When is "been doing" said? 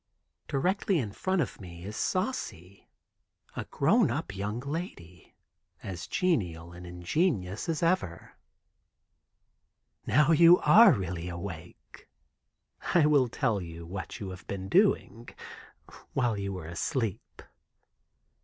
14.47-15.29